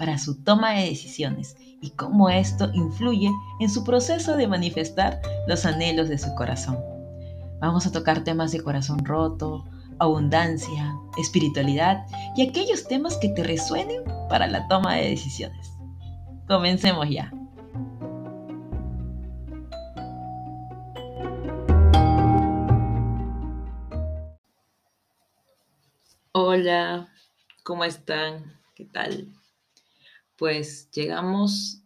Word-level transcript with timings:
para 0.00 0.16
su 0.16 0.42
toma 0.42 0.72
de 0.72 0.86
decisiones 0.86 1.58
y 1.82 1.90
cómo 1.90 2.30
esto 2.30 2.70
influye 2.72 3.30
en 3.60 3.68
su 3.68 3.84
proceso 3.84 4.34
de 4.34 4.48
manifestar 4.48 5.20
los 5.46 5.66
anhelos 5.66 6.08
de 6.08 6.16
su 6.16 6.34
corazón. 6.36 6.78
Vamos 7.60 7.86
a 7.86 7.92
tocar 7.92 8.24
temas 8.24 8.50
de 8.50 8.62
corazón 8.62 9.04
roto, 9.04 9.62
abundancia, 9.98 10.96
espiritualidad 11.18 12.06
y 12.34 12.48
aquellos 12.48 12.88
temas 12.88 13.18
que 13.18 13.28
te 13.28 13.44
resuenen 13.44 14.02
para 14.30 14.46
la 14.46 14.66
toma 14.68 14.94
de 14.94 15.10
decisiones. 15.10 15.70
Comencemos 16.48 17.06
ya. 17.10 17.30
Hola, 26.32 27.10
¿cómo 27.64 27.84
están? 27.84 28.58
¿Qué 28.74 28.86
tal? 28.86 29.28
Pues 30.40 30.90
llegamos 30.92 31.82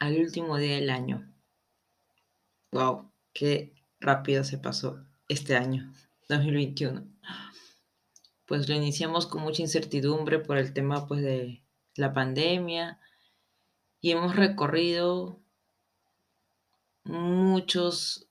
al 0.00 0.18
último 0.18 0.58
día 0.58 0.74
del 0.74 0.90
año. 0.90 1.32
Wow, 2.70 3.10
qué 3.32 3.72
rápido 4.00 4.44
se 4.44 4.58
pasó 4.58 5.02
este 5.30 5.56
año, 5.56 5.90
2021. 6.28 7.06
Pues 8.44 8.68
lo 8.68 8.74
iniciamos 8.74 9.26
con 9.26 9.40
mucha 9.40 9.62
incertidumbre 9.62 10.40
por 10.40 10.58
el 10.58 10.74
tema 10.74 11.06
pues 11.06 11.22
de 11.22 11.62
la 11.94 12.12
pandemia 12.12 13.00
y 14.02 14.10
hemos 14.10 14.36
recorrido 14.36 15.40
muchos 17.04 18.28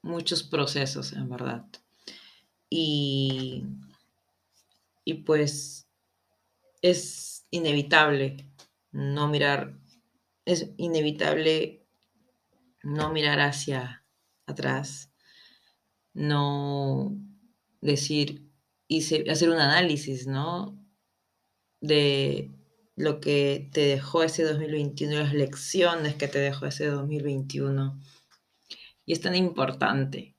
muchos 0.00 0.42
procesos, 0.44 1.12
en 1.12 1.28
verdad. 1.28 1.66
Y 2.70 3.66
y 5.04 5.12
pues 5.12 5.86
es 6.80 7.44
inevitable 7.50 8.53
no 8.94 9.26
mirar, 9.26 9.76
es 10.44 10.70
inevitable 10.76 11.84
no 12.84 13.12
mirar 13.12 13.40
hacia 13.40 14.04
atrás, 14.46 15.10
no 16.12 17.16
decir 17.80 18.48
y 18.86 19.02
hacer 19.28 19.50
un 19.50 19.58
análisis, 19.58 20.28
¿no? 20.28 20.78
De 21.80 22.52
lo 22.94 23.20
que 23.20 23.68
te 23.72 23.80
dejó 23.80 24.22
ese 24.22 24.44
2021, 24.44 25.16
las 25.16 25.34
lecciones 25.34 26.14
que 26.14 26.28
te 26.28 26.38
dejó 26.38 26.66
ese 26.66 26.86
2021. 26.86 28.00
Y 29.06 29.12
es 29.12 29.20
tan 29.20 29.34
importante 29.34 30.36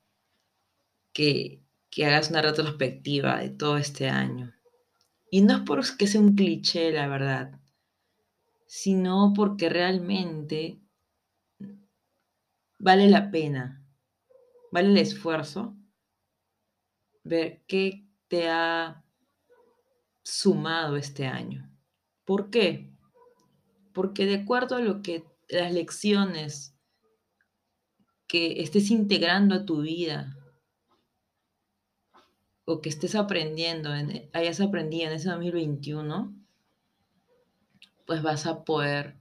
que, 1.11 1.61
que 1.89 2.05
hagas 2.05 2.29
una 2.29 2.41
retrospectiva 2.41 3.39
de 3.39 3.49
todo 3.49 3.77
este 3.77 4.07
año. 4.07 4.53
Y 5.29 5.41
no 5.41 5.57
es 5.57 5.61
porque 5.65 6.07
sea 6.07 6.21
un 6.21 6.35
cliché, 6.35 6.91
la 6.91 7.07
verdad 7.07 7.59
sino 8.65 9.33
porque 9.35 9.69
realmente 9.69 10.79
vale 12.79 13.09
la 13.09 13.31
pena, 13.31 13.83
vale 14.71 14.89
el 14.89 14.97
esfuerzo 14.97 15.75
ver 17.23 17.63
qué 17.67 18.07
te 18.27 18.49
ha 18.49 19.03
sumado 20.23 20.97
este 20.97 21.25
año. 21.25 21.69
¿Por 22.25 22.49
qué? 22.49 22.91
Porque 23.93 24.25
de 24.25 24.35
acuerdo 24.35 24.75
a 24.75 24.81
lo 24.81 25.01
que 25.01 25.23
las 25.47 25.71
lecciones 25.71 26.75
que 28.27 28.61
estés 28.61 28.89
integrando 28.89 29.55
a 29.55 29.65
tu 29.65 29.81
vida 29.81 30.35
o 32.65 32.81
que 32.81 32.89
estés 32.89 33.15
aprendiendo, 33.15 33.91
hayas 34.33 34.59
aprendido 34.59 35.07
en 35.07 35.13
ese 35.13 35.29
2021, 35.29 36.35
pues 38.05 38.21
vas 38.21 38.45
a 38.45 38.63
poder 38.63 39.17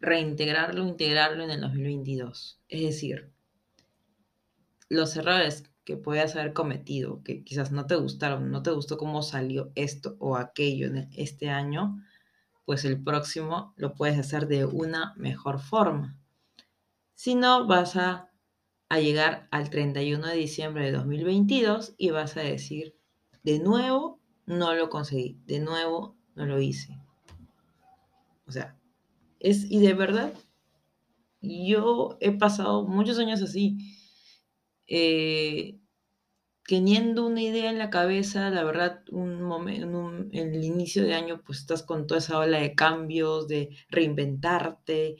reintegrarlo, 0.00 0.86
integrarlo 0.86 1.44
en 1.44 1.50
el 1.50 1.60
2022. 1.60 2.60
Es 2.68 2.82
decir, 2.82 3.32
los 4.88 5.16
errores 5.16 5.64
que 5.84 5.96
puedas 5.96 6.36
haber 6.36 6.52
cometido, 6.52 7.22
que 7.22 7.44
quizás 7.44 7.72
no 7.72 7.86
te 7.86 7.96
gustaron, 7.96 8.50
no 8.50 8.62
te 8.62 8.70
gustó 8.70 8.96
cómo 8.98 9.22
salió 9.22 9.72
esto 9.74 10.16
o 10.18 10.36
aquello 10.36 10.86
en 10.86 11.08
este 11.16 11.48
año, 11.48 12.02
pues 12.64 12.84
el 12.84 13.02
próximo 13.02 13.74
lo 13.76 13.94
puedes 13.94 14.18
hacer 14.18 14.46
de 14.46 14.64
una 14.64 15.14
mejor 15.16 15.60
forma. 15.60 16.16
Si 17.14 17.34
no, 17.34 17.66
vas 17.66 17.96
a, 17.96 18.30
a 18.88 19.00
llegar 19.00 19.48
al 19.50 19.70
31 19.70 20.26
de 20.26 20.36
diciembre 20.36 20.86
de 20.86 20.92
2022 20.92 21.94
y 21.96 22.10
vas 22.10 22.36
a 22.36 22.40
decir, 22.40 22.96
de 23.42 23.58
nuevo, 23.58 24.20
no 24.46 24.74
lo 24.74 24.88
conseguí, 24.88 25.40
de 25.46 25.60
nuevo, 25.60 26.16
no 26.34 26.46
lo 26.46 26.60
hice. 26.60 27.01
O 28.46 28.52
sea, 28.52 28.78
es, 29.40 29.70
y 29.70 29.80
de 29.80 29.94
verdad, 29.94 30.32
yo 31.40 32.16
he 32.20 32.32
pasado 32.32 32.84
muchos 32.86 33.18
años 33.18 33.42
así, 33.42 33.78
eh, 34.86 35.78
teniendo 36.66 37.26
una 37.26 37.42
idea 37.42 37.70
en 37.70 37.78
la 37.78 37.90
cabeza, 37.90 38.50
la 38.50 38.64
verdad, 38.64 39.02
un 39.10 39.42
momento, 39.42 40.12
en 40.32 40.54
el 40.54 40.64
inicio 40.64 41.04
de 41.04 41.14
año, 41.14 41.42
pues 41.44 41.58
estás 41.60 41.82
con 41.82 42.06
toda 42.06 42.18
esa 42.18 42.38
ola 42.38 42.58
de 42.60 42.74
cambios, 42.74 43.48
de 43.48 43.70
reinventarte, 43.90 45.16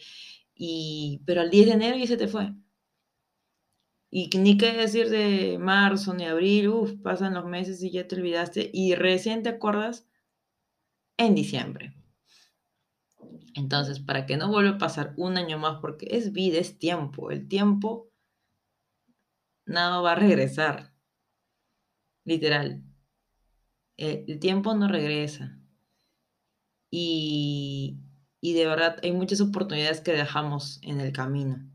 y, 0.54 1.22
pero 1.26 1.40
al 1.40 1.50
10 1.50 1.66
de 1.66 1.72
enero 1.72 1.96
ya 1.98 2.06
se 2.06 2.16
te 2.16 2.28
fue. 2.28 2.52
Y 4.10 4.28
ni 4.38 4.58
qué 4.58 4.72
decir 4.74 5.08
de 5.08 5.58
marzo 5.58 6.14
ni 6.14 6.24
abril, 6.24 6.68
uff, 6.68 6.92
pasan 7.02 7.34
los 7.34 7.46
meses 7.46 7.82
y 7.82 7.90
ya 7.90 8.06
te 8.06 8.14
olvidaste, 8.16 8.70
y 8.72 8.94
recién 8.94 9.42
te 9.42 9.48
acuerdas 9.48 10.06
en 11.16 11.34
diciembre. 11.34 11.94
Entonces, 13.54 14.00
para 14.00 14.26
que 14.26 14.36
no 14.36 14.48
vuelva 14.48 14.76
a 14.76 14.78
pasar 14.78 15.14
un 15.16 15.36
año 15.36 15.58
más, 15.58 15.80
porque 15.80 16.06
es 16.10 16.32
vida, 16.32 16.58
es 16.58 16.78
tiempo, 16.78 17.30
el 17.30 17.48
tiempo 17.48 18.10
nada 19.66 20.00
va 20.00 20.12
a 20.12 20.16
regresar, 20.16 20.92
literal. 22.24 22.82
Eh, 23.96 24.24
el, 24.28 24.38
tiempo 24.40 24.74
no 24.74 24.88
regresa. 24.88 25.58
Y, 26.90 27.98
y 28.40 28.54
de 28.54 28.66
verdad 28.66 28.98
hay 29.02 29.12
muchas 29.12 29.40
oportunidades 29.40 30.00
que 30.00 30.12
dejamos 30.12 30.78
en 30.82 31.00
el 31.00 31.12
camino. 31.12 31.70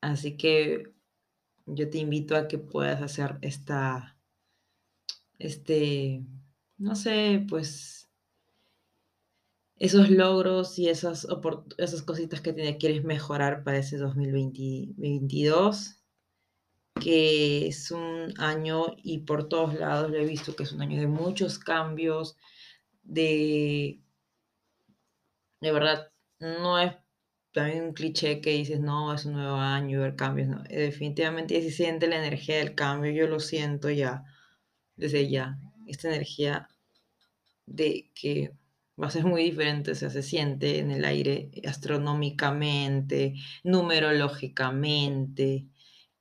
Así 0.00 0.36
que 0.36 0.92
yo 1.66 1.88
te 1.90 1.98
invito 1.98 2.36
a 2.36 2.48
que 2.48 2.58
puedas 2.58 3.02
hacer 3.02 3.38
esta, 3.42 4.18
este, 5.38 6.24
no 6.76 6.96
sé, 6.96 7.46
pues 7.48 8.01
esos 9.76 10.10
logros 10.10 10.78
y 10.78 10.88
esas, 10.88 11.26
esas 11.78 12.02
cositas 12.02 12.40
que 12.40 12.52
te 12.52 12.76
quieres 12.76 13.04
mejorar 13.04 13.64
para 13.64 13.78
ese 13.78 13.96
2022, 13.96 15.98
que 17.00 17.66
es 17.66 17.90
un 17.90 18.32
año 18.38 18.94
y 19.02 19.20
por 19.20 19.48
todos 19.48 19.74
lados 19.74 20.10
lo 20.10 20.18
he 20.18 20.24
visto 20.24 20.54
que 20.54 20.62
es 20.62 20.72
un 20.72 20.82
año 20.82 21.00
de 21.00 21.08
muchos 21.08 21.58
cambios, 21.58 22.36
de, 23.02 24.00
de 25.60 25.72
verdad, 25.72 26.12
no 26.38 26.78
es 26.78 26.94
también 27.52 27.84
un 27.84 27.92
cliché 27.92 28.40
que 28.40 28.50
dices, 28.50 28.80
no, 28.80 29.12
es 29.12 29.26
un 29.26 29.34
nuevo 29.34 29.56
año, 29.56 30.00
ver 30.00 30.16
cambios, 30.16 30.48
no, 30.48 30.62
definitivamente 30.62 31.60
se 31.62 31.70
siente 31.70 32.06
la 32.06 32.16
energía 32.16 32.58
del 32.58 32.74
cambio, 32.74 33.12
yo 33.12 33.26
lo 33.26 33.40
siento 33.40 33.90
ya, 33.90 34.24
desde 34.96 35.28
ya, 35.28 35.58
esta 35.86 36.08
energía 36.08 36.68
de 37.66 38.10
que 38.14 38.52
va 39.00 39.08
a 39.08 39.10
ser 39.10 39.24
muy 39.24 39.42
diferente, 39.44 39.92
o 39.92 39.94
sea, 39.94 40.10
se 40.10 40.22
siente 40.22 40.78
en 40.78 40.90
el 40.90 41.04
aire 41.04 41.50
astronómicamente, 41.66 43.34
numerológicamente, 43.64 45.66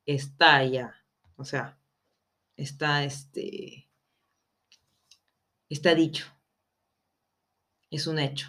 está 0.06 0.64
ya, 0.66 0.96
o 1.36 1.46
sea, 1.46 1.80
está 2.58 3.04
este, 3.04 3.90
está 5.70 5.96
dicho, 5.96 6.26
es 7.90 8.08
un 8.08 8.20
hecho. 8.20 8.48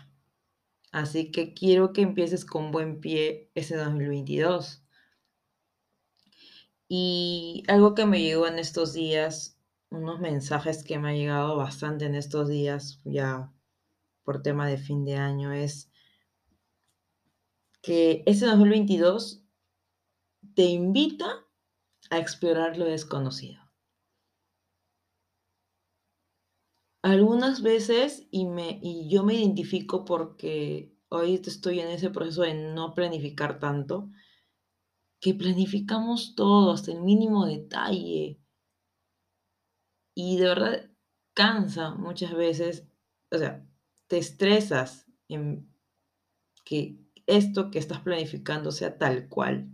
Así 0.92 1.30
que 1.30 1.54
quiero 1.54 1.92
que 1.92 2.02
empieces 2.02 2.44
con 2.44 2.70
buen 2.70 3.00
pie 3.00 3.50
ese 3.54 3.76
2022. 3.76 4.84
Y 6.88 7.64
algo 7.68 7.94
que 7.94 8.04
me 8.04 8.20
llegó 8.20 8.46
en 8.46 8.58
estos 8.58 8.92
días, 8.92 9.58
unos 9.90 10.20
mensajes 10.20 10.84
que 10.84 10.98
me 10.98 11.10
ha 11.10 11.14
llegado 11.14 11.56
bastante 11.56 12.04
en 12.04 12.14
estos 12.14 12.48
días, 12.48 13.00
ya 13.04 13.50
por 14.24 14.42
tema 14.42 14.68
de 14.68 14.78
fin 14.78 15.04
de 15.04 15.16
año 15.16 15.52
es 15.52 15.90
que 17.82 18.22
este 18.26 18.46
2022 18.46 19.44
te 20.54 20.64
invita 20.64 21.46
a 22.10 22.18
explorar 22.18 22.78
lo 22.78 22.84
desconocido. 22.84 23.60
Algunas 27.02 27.62
veces, 27.62 28.28
y, 28.30 28.46
me, 28.46 28.78
y 28.80 29.08
yo 29.10 29.24
me 29.24 29.34
identifico 29.34 30.04
porque 30.04 30.94
hoy 31.08 31.34
estoy 31.44 31.80
en 31.80 31.88
ese 31.88 32.10
proceso 32.10 32.42
de 32.42 32.54
no 32.54 32.94
planificar 32.94 33.58
tanto, 33.58 34.08
que 35.20 35.34
planificamos 35.34 36.34
todo 36.36 36.72
hasta 36.72 36.92
el 36.92 37.02
mínimo 37.02 37.46
detalle. 37.46 38.40
Y 40.14 40.36
de 40.36 40.44
verdad 40.44 40.90
cansa 41.34 41.94
muchas 41.94 42.34
veces, 42.34 42.86
o 43.30 43.38
sea, 43.38 43.66
te 44.12 44.18
estresas 44.18 45.06
en 45.28 45.74
que 46.66 46.98
esto 47.26 47.70
que 47.70 47.78
estás 47.78 48.00
planificando 48.00 48.70
sea 48.70 48.98
tal 48.98 49.26
cual. 49.30 49.70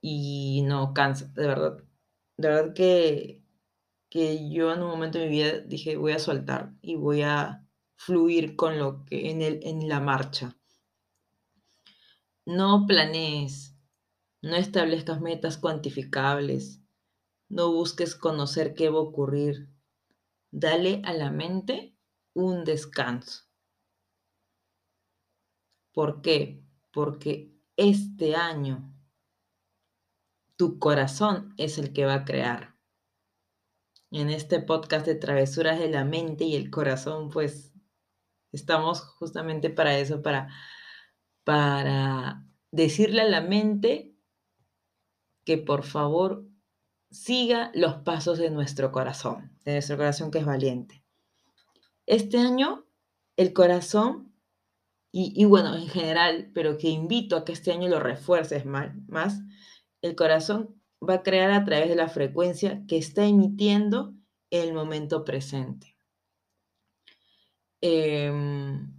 Y 0.00 0.62
no 0.68 0.94
cansa, 0.94 1.32
de 1.34 1.48
verdad. 1.48 1.84
De 2.36 2.48
verdad 2.48 2.74
que, 2.74 3.42
que 4.08 4.48
yo 4.48 4.72
en 4.72 4.82
un 4.82 4.90
momento 4.90 5.18
de 5.18 5.24
mi 5.24 5.32
vida 5.32 5.58
dije, 5.58 5.96
voy 5.96 6.12
a 6.12 6.20
soltar 6.20 6.76
y 6.80 6.94
voy 6.94 7.22
a 7.22 7.66
fluir 7.96 8.54
con 8.54 8.78
lo 8.78 9.04
que 9.04 9.32
en, 9.32 9.42
el, 9.42 9.58
en 9.64 9.88
la 9.88 9.98
marcha. 9.98 10.56
No 12.44 12.86
planees, 12.86 13.76
no 14.42 14.54
establezcas 14.54 15.20
metas 15.20 15.58
cuantificables, 15.58 16.80
no 17.48 17.72
busques 17.72 18.14
conocer 18.14 18.74
qué 18.74 18.90
va 18.90 18.98
a 18.98 19.02
ocurrir. 19.02 19.70
Dale 20.52 21.02
a 21.04 21.12
la 21.12 21.32
mente 21.32 21.95
un 22.36 22.64
descanso. 22.64 23.44
¿Por 25.92 26.20
qué? 26.20 26.62
Porque 26.92 27.56
este 27.76 28.36
año 28.36 28.94
tu 30.56 30.78
corazón 30.78 31.54
es 31.56 31.78
el 31.78 31.94
que 31.94 32.04
va 32.04 32.14
a 32.14 32.24
crear. 32.26 32.76
En 34.10 34.28
este 34.28 34.60
podcast 34.60 35.06
de 35.06 35.14
travesuras 35.14 35.78
de 35.78 35.88
la 35.88 36.04
mente 36.04 36.44
y 36.44 36.56
el 36.56 36.70
corazón, 36.70 37.30
pues 37.30 37.72
estamos 38.52 39.00
justamente 39.00 39.70
para 39.70 39.98
eso, 39.98 40.20
para, 40.20 40.48
para 41.42 42.44
decirle 42.70 43.22
a 43.22 43.28
la 43.28 43.40
mente 43.40 44.14
que 45.46 45.56
por 45.56 45.84
favor 45.84 46.46
siga 47.10 47.70
los 47.74 47.94
pasos 47.96 48.36
de 48.38 48.50
nuestro 48.50 48.92
corazón, 48.92 49.58
de 49.64 49.72
nuestro 49.72 49.96
corazón 49.96 50.30
que 50.30 50.40
es 50.40 50.44
valiente. 50.44 51.05
Este 52.06 52.38
año 52.38 52.86
el 53.36 53.52
corazón 53.52 54.32
y, 55.18 55.46
bueno, 55.46 55.74
en 55.74 55.88
general, 55.88 56.50
pero 56.52 56.76
que 56.76 56.90
invito 56.90 57.36
a 57.36 57.44
que 57.46 57.52
este 57.52 57.72
año 57.72 57.88
lo 57.88 58.00
refuerces 58.00 58.66
más, 58.66 59.40
el 60.02 60.14
corazón 60.14 60.78
va 61.00 61.14
a 61.14 61.22
crear 61.22 61.52
a 61.52 61.64
través 61.64 61.88
de 61.88 61.96
la 61.96 62.08
frecuencia 62.08 62.84
que 62.86 62.98
está 62.98 63.24
emitiendo 63.24 64.14
el 64.50 64.74
momento 64.74 65.24
presente. 65.24 65.96
Em, 67.80 68.92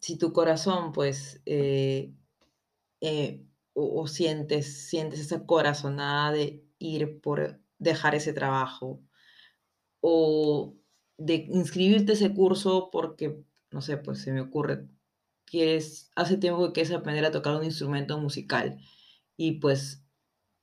si 0.00 0.18
tu 0.18 0.32
corazón, 0.32 0.92
pues, 0.92 1.40
eh, 1.46 2.12
eh, 3.00 3.46
o, 3.74 4.06
sientes, 4.08 4.88
sientes 4.88 5.20
esa 5.20 5.46
corazonada 5.46 6.32
de 6.32 6.64
ir 6.78 7.20
por 7.20 7.60
dejar 7.78 8.14
ese 8.14 8.32
trabajo 8.32 9.00
o 10.00 10.77
de 11.18 11.46
inscribirte 11.50 12.12
ese 12.12 12.32
curso 12.34 12.90
porque, 12.90 13.44
no 13.70 13.82
sé, 13.82 13.98
pues 13.98 14.20
se 14.22 14.32
me 14.32 14.40
ocurre, 14.40 14.88
quieres, 15.44 16.10
hace 16.16 16.38
tiempo 16.38 16.66
que 16.66 16.72
quieres 16.72 16.92
aprender 16.92 17.24
a 17.26 17.30
tocar 17.32 17.56
un 17.56 17.64
instrumento 17.64 18.18
musical 18.18 18.78
y 19.36 19.52
pues 19.60 20.04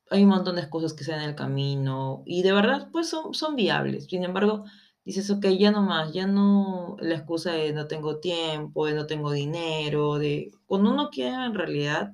hay 0.10 0.24
un 0.24 0.30
montón 0.30 0.56
de 0.58 0.70
cosas 0.70 0.94
que 0.94 1.04
se 1.04 1.12
dan 1.12 1.24
en 1.24 1.30
el 1.32 1.36
camino 1.36 2.24
y 2.26 2.44
de 2.44 2.54
verdad 2.54 2.90
pues 2.92 3.10
son, 3.10 3.34
son 3.34 3.56
viables. 3.56 4.06
Sin 4.06 4.24
embargo, 4.24 4.66
dices, 5.04 5.30
ok, 5.30 5.48
ya 5.60 5.72
no 5.72 5.82
más, 5.84 6.14
ya 6.14 6.28
no 6.28 6.98
la 7.00 7.16
excusa 7.16 7.52
de 7.54 7.74
no 7.74 7.88
tengo 7.88 8.20
tiempo, 8.20 8.86
de 8.88 8.94
no 8.94 9.08
tengo 9.08 9.32
dinero, 9.32 10.16
de 10.18 10.52
cuando 10.66 10.92
uno 10.92 11.10
quiere 11.12 11.36
en 11.36 11.54
realidad, 11.56 12.14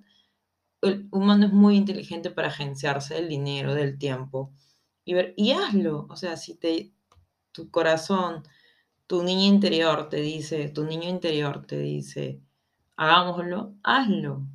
el 0.81 1.07
humano 1.11 1.45
es 1.47 1.53
muy 1.53 1.77
inteligente 1.77 2.31
para 2.31 2.49
agenciarse 2.49 3.15
del 3.15 3.29
dinero, 3.29 3.75
del 3.75 3.97
tiempo 3.97 4.51
y 5.05 5.13
ver, 5.13 5.33
y 5.37 5.51
hazlo, 5.51 6.07
o 6.09 6.15
sea, 6.15 6.37
si 6.37 6.55
te, 6.55 6.93
tu 7.51 7.69
corazón, 7.69 8.43
tu 9.07 9.23
niño 9.23 9.45
interior 9.45 10.09
te 10.09 10.17
dice, 10.21 10.69
tu 10.69 10.85
niño 10.85 11.09
interior 11.09 11.65
te 11.65 11.79
dice, 11.79 12.41
hagámoslo, 12.95 13.75
hazlo. 13.83 14.47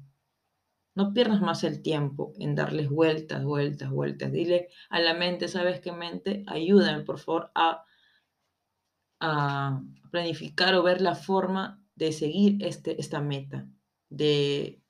No 0.95 1.13
pierdas 1.13 1.43
más 1.43 1.63
el 1.63 1.83
tiempo 1.83 2.33
en 2.39 2.55
darles 2.55 2.89
vueltas, 2.89 3.45
vueltas, 3.45 3.91
vueltas. 3.91 4.33
Dile 4.33 4.69
a 4.89 4.99
la 5.01 5.13
mente, 5.13 5.47
¿sabes 5.47 5.81
qué 5.81 5.93
mente? 5.93 6.43
Ayúdame, 6.47 7.05
por 7.05 7.19
favor, 7.19 7.51
a, 7.55 7.85
a 9.21 9.83
planificar 10.11 10.75
o 10.75 10.83
ver 10.83 11.03
la 11.03 11.15
forma 11.15 11.83
de 11.95 12.13
seguir 12.13 12.65
este, 12.65 12.99
esta 12.99 13.21
meta, 13.21 13.69
de, 14.09 14.81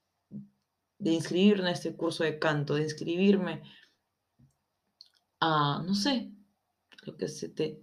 de 0.98 1.10
inscribirme 1.10 1.70
en 1.70 1.74
este 1.74 1.96
curso 1.96 2.22
de 2.22 2.38
canto, 2.38 2.74
de 2.74 2.82
inscribirme 2.82 3.62
a, 5.40 5.82
no 5.84 5.94
sé, 5.94 6.35
lo 7.06 7.16
que 7.16 7.28
se 7.28 7.48
te, 7.48 7.82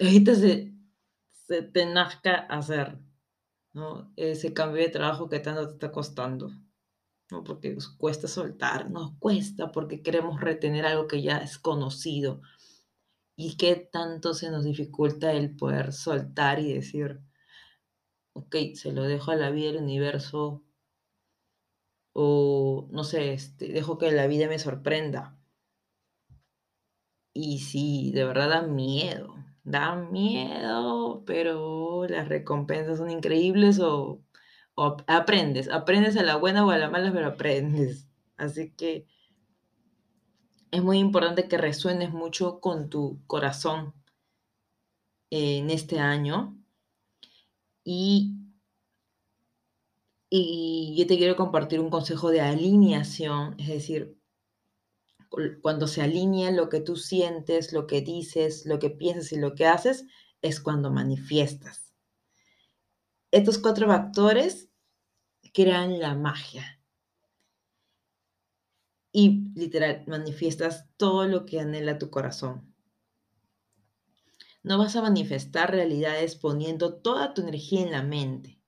ahorita 0.00 0.34
se, 0.34 0.72
te 1.72 1.86
nazca 1.86 2.46
hacer. 2.48 2.98
Ese 4.16 4.54
cambio 4.54 4.82
de 4.82 4.88
trabajo 4.88 5.28
que 5.28 5.38
tanto 5.38 5.66
te 5.68 5.74
está 5.74 5.92
costando, 5.92 6.50
¿no? 7.30 7.44
Porque 7.44 7.74
nos 7.74 7.88
cuesta 7.88 8.26
soltar, 8.26 8.90
nos 8.90 9.18
cuesta 9.18 9.70
porque 9.70 10.02
queremos 10.02 10.40
retener 10.40 10.86
algo 10.86 11.06
que 11.06 11.20
ya 11.20 11.38
es 11.38 11.58
conocido. 11.58 12.40
Y 13.36 13.58
qué 13.58 13.76
tanto 13.76 14.32
se 14.32 14.50
nos 14.50 14.64
dificulta 14.64 15.32
el 15.32 15.54
poder 15.54 15.92
soltar 15.92 16.58
y 16.58 16.72
decir, 16.72 17.20
ok, 18.32 18.56
se 18.74 18.92
lo 18.92 19.02
dejo 19.02 19.30
a 19.30 19.36
la 19.36 19.50
vida 19.50 19.72
del 19.72 19.82
universo, 19.82 20.64
o 22.14 22.88
no 22.90 23.04
sé, 23.04 23.34
este, 23.34 23.68
dejo 23.68 23.98
que 23.98 24.10
la 24.10 24.26
vida 24.26 24.48
me 24.48 24.58
sorprenda. 24.58 25.35
Y 27.38 27.58
sí, 27.58 28.12
de 28.12 28.24
verdad 28.24 28.48
da 28.48 28.62
miedo, 28.62 29.36
da 29.62 29.94
miedo, 29.94 31.22
pero 31.26 32.06
las 32.08 32.28
recompensas 32.30 32.96
son 32.96 33.10
increíbles 33.10 33.78
o, 33.78 34.22
aprendes, 35.06 35.68
aprendes 35.68 36.16
a 36.16 36.22
la 36.22 36.36
buena 36.36 36.64
o 36.64 36.70
a 36.70 36.78
la 36.78 36.88
mala, 36.88 37.12
pero 37.12 37.26
aprendes. 37.26 38.08
Así 38.38 38.70
que 38.70 39.06
es 40.70 40.82
muy 40.82 40.98
importante 40.98 41.46
que 41.46 41.58
resuenes 41.58 42.10
mucho 42.10 42.58
con 42.58 42.88
tu 42.88 43.20
corazón 43.26 43.92
en 45.28 45.68
este 45.68 45.98
año. 45.98 46.56
Y, 47.84 48.34
y 50.30 50.94
yo 50.98 51.06
te 51.06 51.18
quiero 51.18 51.36
compartir 51.36 51.80
un 51.80 51.90
consejo 51.90 52.30
de 52.30 52.40
alineación, 52.40 53.56
es 53.58 53.68
decir, 53.68 54.16
cuando 55.62 55.86
se 55.86 56.02
alinea 56.02 56.50
lo 56.50 56.68
que 56.68 56.80
tú 56.80 56.96
sientes, 56.96 57.72
lo 57.72 57.86
que 57.86 58.00
dices, 58.00 58.66
lo 58.66 58.78
que 58.78 58.90
piensas 58.90 59.32
y 59.32 59.38
lo 59.38 59.54
que 59.54 59.66
haces, 59.66 60.04
es 60.42 60.60
cuando 60.60 60.90
manifiestas. 60.90 61.94
Estos 63.30 63.58
cuatro 63.58 63.86
factores 63.86 64.70
crean 65.52 65.98
la 65.98 66.14
magia. 66.14 66.80
Y 69.12 69.50
literal, 69.54 70.04
manifiestas 70.06 70.86
todo 70.96 71.26
lo 71.26 71.46
que 71.46 71.60
anhela 71.60 71.98
tu 71.98 72.10
corazón. 72.10 72.74
No 74.62 74.78
vas 74.78 74.96
a 74.96 75.02
manifestar 75.02 75.70
realidades 75.70 76.36
poniendo 76.36 76.94
toda 76.94 77.32
tu 77.32 77.42
energía 77.42 77.82
en 77.82 77.92
la 77.92 78.02
mente. 78.02 78.60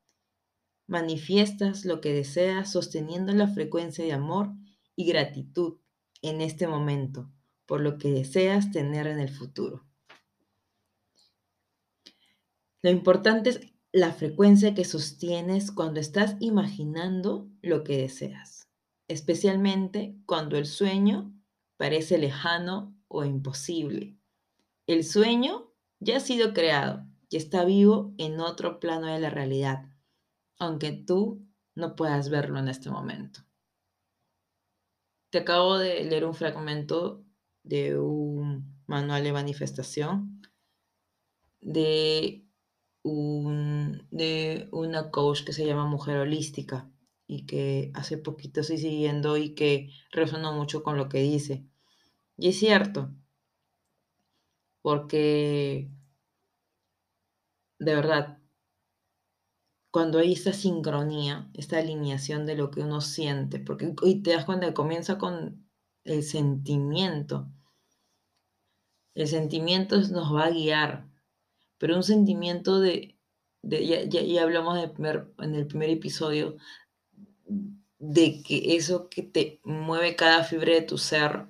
Manifiestas 0.86 1.84
lo 1.84 2.00
que 2.00 2.12
deseas 2.12 2.72
sosteniendo 2.72 3.32
la 3.32 3.48
frecuencia 3.48 4.04
de 4.04 4.12
amor 4.12 4.52
y 4.96 5.06
gratitud 5.06 5.78
en 6.22 6.40
este 6.40 6.66
momento 6.66 7.30
por 7.68 7.82
lo 7.82 7.98
que 7.98 8.10
deseas 8.10 8.70
tener 8.72 9.06
en 9.06 9.20
el 9.20 9.28
futuro. 9.28 9.84
Lo 12.80 12.90
importante 12.90 13.50
es 13.50 13.60
la 13.92 14.12
frecuencia 14.12 14.74
que 14.74 14.84
sostienes 14.84 15.70
cuando 15.70 16.00
estás 16.00 16.36
imaginando 16.40 17.48
lo 17.60 17.84
que 17.84 17.98
deseas, 17.98 18.68
especialmente 19.06 20.16
cuando 20.24 20.56
el 20.56 20.64
sueño 20.64 21.34
parece 21.76 22.16
lejano 22.16 22.96
o 23.08 23.24
imposible. 23.24 24.16
El 24.86 25.04
sueño 25.04 25.70
ya 26.00 26.16
ha 26.16 26.20
sido 26.20 26.54
creado 26.54 27.06
y 27.28 27.36
está 27.36 27.64
vivo 27.64 28.14
en 28.16 28.40
otro 28.40 28.80
plano 28.80 29.08
de 29.08 29.20
la 29.20 29.28
realidad, 29.28 29.84
aunque 30.58 30.92
tú 30.92 31.46
no 31.74 31.96
puedas 31.96 32.30
verlo 32.30 32.58
en 32.58 32.68
este 32.68 32.88
momento. 32.90 33.40
Te 35.30 35.38
acabo 35.38 35.78
de 35.78 36.04
leer 36.04 36.24
un 36.24 36.34
fragmento 36.34 37.24
de 37.62 37.98
un 37.98 38.82
manual 38.86 39.24
de 39.24 39.32
manifestación 39.32 40.38
de 41.60 42.44
un, 43.02 44.06
de 44.10 44.68
una 44.72 45.10
coach 45.10 45.44
que 45.44 45.52
se 45.52 45.66
llama 45.66 45.86
Mujer 45.86 46.18
Holística 46.18 46.90
y 47.26 47.46
que 47.46 47.90
hace 47.94 48.18
poquito 48.18 48.60
estoy 48.60 48.78
siguiendo 48.78 49.36
y 49.36 49.54
que 49.54 49.90
resonó 50.12 50.52
mucho 50.52 50.82
con 50.82 50.96
lo 50.96 51.08
que 51.08 51.18
dice. 51.18 51.64
Y 52.36 52.48
es 52.48 52.58
cierto, 52.58 53.10
porque 54.82 55.90
de 57.78 57.94
verdad, 57.94 58.37
cuando 59.90 60.18
hay 60.18 60.32
esta 60.32 60.52
sincronía, 60.52 61.50
esta 61.54 61.78
alineación 61.78 62.46
de 62.46 62.56
lo 62.56 62.70
que 62.70 62.80
uno 62.80 63.00
siente, 63.00 63.58
porque 63.58 63.94
y 64.02 64.22
te 64.22 64.32
das 64.32 64.44
cuenta 64.44 64.66
que 64.66 64.74
comienza 64.74 65.18
con 65.18 65.68
el 66.04 66.22
sentimiento. 66.22 67.48
El 69.14 69.28
sentimiento 69.28 69.96
nos 69.96 70.34
va 70.34 70.46
a 70.46 70.50
guiar, 70.50 71.08
pero 71.78 71.96
un 71.96 72.02
sentimiento 72.02 72.80
de, 72.80 73.18
de 73.62 74.08
ya, 74.08 74.42
hablamos 74.42 74.78
en 74.78 75.54
el 75.54 75.66
primer 75.66 75.90
episodio, 75.90 76.56
de 77.98 78.42
que 78.42 78.76
eso 78.76 79.08
que 79.08 79.22
te 79.22 79.60
mueve 79.64 80.14
cada 80.14 80.44
fibra 80.44 80.74
de 80.74 80.82
tu 80.82 80.98
ser, 80.98 81.48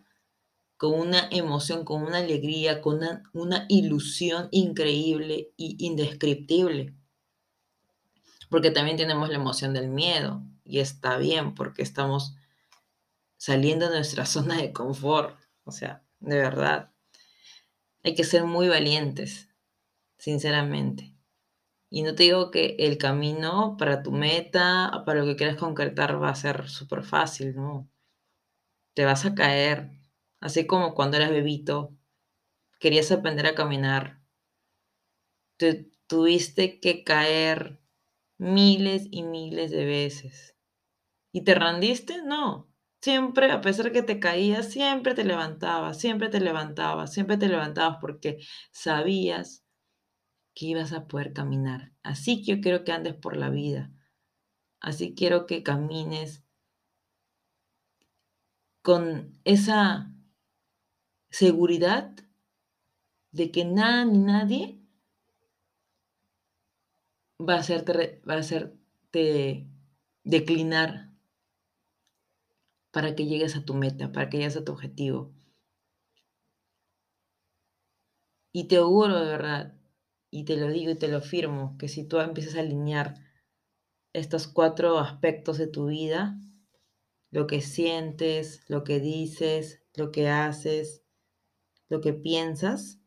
con 0.78 0.94
una 0.94 1.28
emoción, 1.30 1.84
con 1.84 2.04
una 2.04 2.18
alegría, 2.18 2.80
con 2.80 2.98
una, 2.98 3.24
una 3.32 3.66
ilusión 3.68 4.48
increíble 4.52 5.52
e 5.58 5.74
indescriptible. 5.78 6.94
Porque 8.48 8.70
también 8.70 8.96
tenemos 8.96 9.28
la 9.28 9.36
emoción 9.36 9.74
del 9.74 9.88
miedo 9.88 10.42
y 10.64 10.80
está 10.80 11.18
bien 11.18 11.54
porque 11.54 11.82
estamos 11.82 12.36
saliendo 13.36 13.88
de 13.88 13.96
nuestra 13.96 14.26
zona 14.26 14.56
de 14.56 14.72
confort. 14.72 15.38
O 15.64 15.72
sea, 15.72 16.04
de 16.20 16.36
verdad, 16.36 16.92
hay 18.02 18.14
que 18.14 18.24
ser 18.24 18.44
muy 18.44 18.68
valientes, 18.68 19.48
sinceramente. 20.18 21.14
Y 21.90 22.02
no 22.02 22.14
te 22.14 22.24
digo 22.24 22.50
que 22.50 22.76
el 22.78 22.98
camino 22.98 23.76
para 23.78 24.02
tu 24.02 24.12
meta, 24.12 25.02
para 25.06 25.20
lo 25.20 25.26
que 25.26 25.36
quieras 25.36 25.56
concretar, 25.56 26.22
va 26.22 26.30
a 26.30 26.34
ser 26.34 26.68
súper 26.68 27.02
fácil, 27.02 27.54
¿no? 27.54 27.88
Te 28.94 29.04
vas 29.04 29.24
a 29.24 29.34
caer, 29.34 29.90
así 30.40 30.66
como 30.66 30.94
cuando 30.94 31.16
eras 31.16 31.30
bebito, 31.30 31.96
querías 32.78 33.10
aprender 33.10 33.46
a 33.46 33.54
caminar, 33.54 34.20
te 35.56 35.90
tuviste 36.06 36.78
que 36.80 37.04
caer 37.04 37.80
miles 38.38 39.06
y 39.10 39.22
miles 39.22 39.70
de 39.70 39.84
veces. 39.84 40.56
¿Y 41.32 41.44
te 41.44 41.54
rendiste? 41.54 42.22
No. 42.22 42.68
Siempre, 43.00 43.52
a 43.52 43.60
pesar 43.60 43.92
que 43.92 44.02
te 44.02 44.18
caías, 44.18 44.70
siempre 44.70 45.14
te 45.14 45.24
levantabas, 45.24 45.98
siempre 45.98 46.28
te 46.28 46.40
levantabas, 46.40 47.12
siempre 47.12 47.36
te 47.36 47.48
levantabas 47.48 47.98
porque 48.00 48.38
sabías 48.72 49.64
que 50.54 50.66
ibas 50.66 50.92
a 50.92 51.06
poder 51.06 51.32
caminar. 51.32 51.92
Así 52.02 52.42
que 52.42 52.56
yo 52.56 52.60
quiero 52.60 52.84
que 52.84 52.92
andes 52.92 53.14
por 53.14 53.36
la 53.36 53.50
vida. 53.50 53.92
Así 54.80 55.14
quiero 55.14 55.46
que 55.46 55.62
camines 55.62 56.44
con 58.82 59.38
esa 59.44 60.12
seguridad 61.30 62.14
de 63.32 63.50
que 63.50 63.64
nada 63.64 64.04
ni 64.04 64.18
nadie 64.18 64.77
va 67.40 67.54
a 67.54 67.58
hacerte, 67.58 68.20
va 68.28 68.34
a 68.34 68.38
hacerte 68.38 69.66
declinar 70.24 71.12
para 72.90 73.14
que 73.14 73.26
llegues 73.26 73.56
a 73.56 73.64
tu 73.64 73.74
meta, 73.74 74.12
para 74.12 74.28
que 74.28 74.38
llegues 74.38 74.56
a 74.56 74.64
tu 74.64 74.72
objetivo. 74.72 75.32
Y 78.52 78.64
te 78.64 78.76
auguro 78.76 79.20
de 79.20 79.30
verdad, 79.30 79.74
y 80.30 80.44
te 80.44 80.56
lo 80.56 80.68
digo 80.68 80.90
y 80.90 80.98
te 80.98 81.08
lo 81.08 81.20
firmo, 81.20 81.76
que 81.78 81.88
si 81.88 82.04
tú 82.04 82.18
empiezas 82.18 82.56
a 82.56 82.60
alinear 82.60 83.14
estos 84.12 84.48
cuatro 84.48 84.98
aspectos 84.98 85.58
de 85.58 85.66
tu 85.66 85.86
vida, 85.86 86.38
lo 87.30 87.46
que 87.46 87.60
sientes, 87.60 88.64
lo 88.68 88.84
que 88.84 89.00
dices, 89.00 89.82
lo 89.94 90.10
que 90.10 90.28
haces, 90.28 91.04
lo 91.88 92.00
que 92.00 92.14
piensas, 92.14 92.98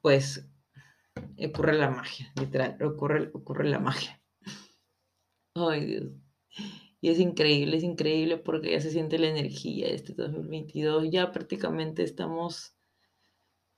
pues 0.00 0.48
ocurre 1.44 1.74
la 1.74 1.90
magia, 1.90 2.32
literal, 2.38 2.76
ocurre, 2.82 3.30
ocurre 3.32 3.68
la 3.68 3.78
magia. 3.78 4.20
Ay, 5.54 5.86
Dios. 5.86 6.12
Y 7.00 7.10
es 7.10 7.18
increíble, 7.20 7.76
es 7.76 7.82
increíble 7.82 8.38
porque 8.38 8.72
ya 8.72 8.80
se 8.80 8.90
siente 8.90 9.18
la 9.18 9.28
energía 9.28 9.88
este 9.88 10.14
2022. 10.14 11.10
Ya 11.10 11.30
prácticamente 11.32 12.02
estamos, 12.02 12.74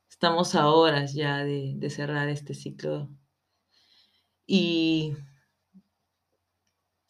estamos 0.09 0.55
a 0.55 0.69
horas 0.69 1.15
ya 1.15 1.45
de, 1.45 1.75
de 1.77 1.91
cerrar 1.91 2.29
este 2.29 2.55
ciclo. 2.55 3.11
Y 4.47 5.15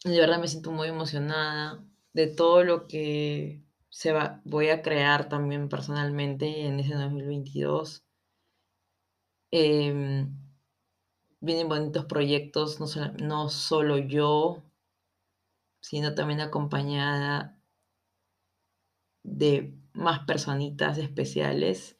de 0.04 0.18
verdad 0.18 0.40
me 0.40 0.48
siento 0.48 0.72
muy 0.72 0.88
emocionada 0.88 1.84
de 2.12 2.26
todo 2.26 2.64
lo 2.64 2.88
que 2.88 3.62
se 3.90 4.12
va, 4.12 4.40
voy 4.44 4.70
a 4.70 4.82
crear 4.82 5.28
también 5.28 5.68
personalmente 5.68 6.66
en 6.66 6.80
ese 6.80 6.94
2022. 6.94 8.07
Em, 9.50 10.36
vienen 11.40 11.68
bonitos 11.68 12.04
proyectos, 12.04 12.80
no, 12.80 12.86
no 13.18 13.48
solo 13.48 13.98
yo, 13.98 14.62
sino 15.80 16.14
también 16.14 16.40
acompañada 16.40 17.58
de 19.22 19.74
más 19.94 20.20
personitas 20.20 20.98
especiales. 20.98 21.98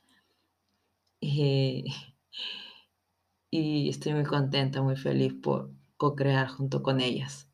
Eh, 1.21 1.85
y 3.51 3.89
estoy 3.89 4.15
muy 4.15 4.25
contenta, 4.25 4.83
muy 4.83 4.97
feliz 4.97 5.33
por 5.35 5.71
co-crear 5.97 6.49
junto 6.49 6.83
con 6.83 7.01
ellas. 7.01 7.49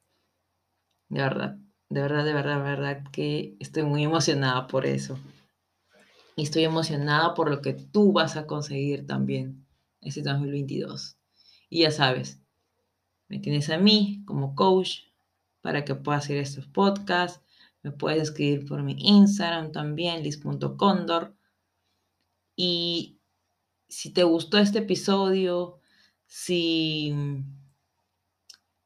De 1.08 1.20
verdad, 1.20 1.58
de 1.88 2.00
verdad, 2.02 2.24
de 2.24 2.32
verdad, 2.32 2.56
de 2.56 2.62
verdad 2.62 3.04
que 3.12 3.56
estoy 3.60 3.84
muy 3.84 4.04
emocionada 4.04 4.66
por 4.66 4.86
eso. 4.86 5.18
Y 6.36 6.42
estoy 6.42 6.64
emocionada 6.64 7.34
por 7.34 7.48
lo 7.48 7.62
que 7.62 7.74
tú 7.74 8.12
vas 8.12 8.36
a 8.36 8.46
conseguir 8.46 9.06
también 9.06 9.63
este 10.04 10.22
2022. 10.22 11.16
Y 11.68 11.82
ya 11.82 11.90
sabes, 11.90 12.40
me 13.28 13.38
tienes 13.38 13.70
a 13.70 13.78
mí 13.78 14.22
como 14.26 14.54
coach 14.54 15.00
para 15.60 15.84
que 15.84 15.94
puedas 15.94 16.24
hacer 16.24 16.38
estos 16.38 16.66
podcasts. 16.66 17.40
Me 17.82 17.90
puedes 17.90 18.22
escribir 18.22 18.66
por 18.66 18.82
mi 18.82 18.96
Instagram 18.98 19.72
también, 19.72 20.22
lis.condor. 20.22 21.36
Y 22.56 23.18
si 23.88 24.12
te 24.12 24.22
gustó 24.22 24.58
este 24.58 24.78
episodio, 24.78 25.80
si 26.26 27.14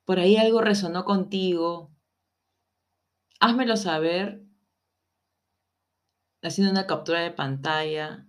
por 0.05 0.19
ahí 0.19 0.37
algo 0.37 0.61
resonó 0.61 1.05
contigo, 1.05 1.93
házmelo 3.41 3.77
saber 3.77 4.43
haciendo 6.43 6.71
una 6.71 6.87
captura 6.87 7.21
de 7.21 7.31
pantalla 7.31 8.27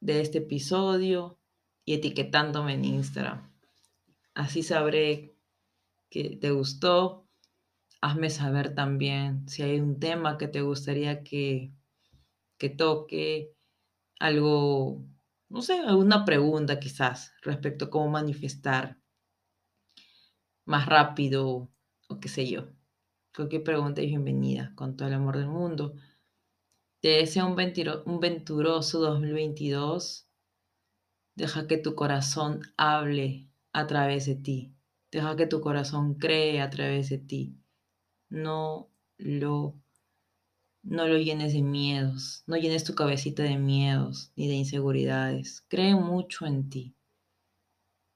de 0.00 0.20
este 0.20 0.38
episodio 0.38 1.38
y 1.86 1.94
etiquetándome 1.94 2.74
en 2.74 2.84
Instagram. 2.84 3.50
Así 4.34 4.62
sabré 4.62 5.34
que 6.10 6.36
te 6.36 6.50
gustó. 6.50 7.26
Hazme 8.02 8.28
saber 8.28 8.74
también 8.74 9.48
si 9.48 9.62
hay 9.62 9.80
un 9.80 9.98
tema 9.98 10.36
que 10.36 10.48
te 10.48 10.60
gustaría 10.60 11.22
que, 11.22 11.72
que 12.58 12.68
toque, 12.68 13.54
algo, 14.18 15.06
no 15.48 15.62
sé, 15.62 15.78
alguna 15.78 16.24
pregunta 16.24 16.78
quizás 16.78 17.32
respecto 17.42 17.86
a 17.86 17.90
cómo 17.90 18.08
manifestar 18.08 18.98
más 20.66 20.86
rápido 20.86 21.70
o 22.08 22.20
qué 22.20 22.28
sé 22.28 22.48
yo. 22.48 22.68
Cualquier 23.34 23.62
pregunta 23.62 24.00
es 24.00 24.08
bienvenida 24.08 24.72
con 24.74 24.96
todo 24.96 25.08
el 25.08 25.14
amor 25.14 25.38
del 25.38 25.48
mundo. 25.48 25.94
Te 27.00 27.08
deseo 27.08 27.46
un, 27.46 27.56
un 28.06 28.20
venturoso 28.20 28.98
2022. 29.00 30.25
Deja 31.36 31.66
que 31.66 31.76
tu 31.76 31.94
corazón 31.94 32.62
hable 32.78 33.46
a 33.74 33.86
través 33.86 34.24
de 34.24 34.36
ti. 34.36 34.72
Deja 35.12 35.36
que 35.36 35.46
tu 35.46 35.60
corazón 35.60 36.14
cree 36.14 36.62
a 36.62 36.70
través 36.70 37.10
de 37.10 37.18
ti. 37.18 37.58
No 38.30 38.88
lo, 39.18 39.76
no 40.82 41.06
lo 41.06 41.18
llenes 41.18 41.52
de 41.52 41.60
miedos. 41.60 42.42
No 42.46 42.56
llenes 42.56 42.84
tu 42.84 42.94
cabecita 42.94 43.42
de 43.42 43.58
miedos 43.58 44.32
ni 44.34 44.48
de 44.48 44.54
inseguridades. 44.54 45.62
Cree 45.68 45.94
mucho 45.94 46.46
en 46.46 46.70
ti. 46.70 46.96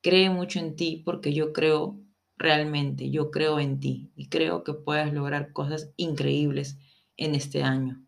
Cree 0.03 0.31
mucho 0.31 0.59
en 0.59 0.75
ti 0.75 1.03
porque 1.05 1.35
yo 1.35 1.53
creo 1.53 2.01
realmente, 2.39 3.11
yo 3.11 3.31
creo 3.31 3.61
en 3.61 3.81
ti 3.81 4.13
y 4.17 4.31
creo 4.31 4.65
que 4.65 4.73
puedes 4.73 5.13
lograr 5.13 5.53
cosas 5.53 5.93
increíbles 5.99 6.79
en 7.19 7.35
este 7.35 7.63
año. 7.63 8.03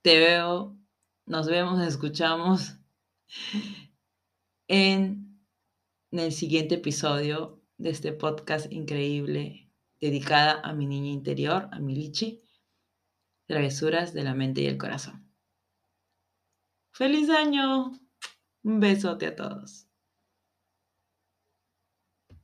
Te 0.00 0.18
veo, 0.18 0.78
nos 1.26 1.48
vemos, 1.48 1.82
escuchamos 1.86 2.80
en 4.72 5.42
el 6.12 6.30
siguiente 6.30 6.76
episodio 6.76 7.60
de 7.76 7.90
este 7.90 8.12
podcast 8.12 8.70
increíble 8.72 9.68
dedicada 10.00 10.60
a 10.60 10.72
mi 10.72 10.86
niña 10.86 11.10
interior, 11.10 11.68
a 11.72 11.80
mi 11.80 11.96
Lichi, 11.96 12.40
travesuras 13.48 14.14
de 14.14 14.22
la 14.22 14.32
mente 14.32 14.60
y 14.60 14.66
el 14.66 14.78
corazón. 14.78 15.28
¡Feliz 16.92 17.28
año! 17.30 17.90
Un 18.62 18.78
besote 18.78 19.26
a 19.26 19.34
todos. 19.34 19.89